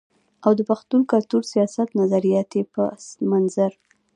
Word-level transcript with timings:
او 0.45 0.51
د 0.59 0.61
پښتون 0.69 1.01
کلتور، 1.11 1.41
سياست، 1.53 1.89
نظرياتي 2.01 2.61
پس 2.73 3.01
منظر 3.31 3.71